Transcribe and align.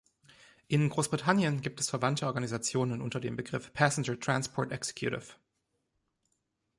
In 0.67 0.89
Großbritannien 0.89 1.61
gibt 1.61 1.79
es 1.79 1.91
verwandte 1.91 2.25
Organisationen 2.25 3.03
unter 3.03 3.19
dem 3.19 3.35
Begriff 3.35 3.71
"Passenger 3.71 4.19
Transport 4.19 4.71
Executive". 4.71 5.33